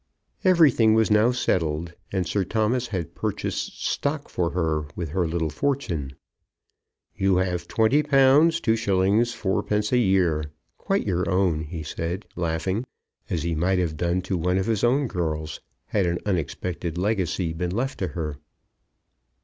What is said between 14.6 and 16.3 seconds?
his own girls, had an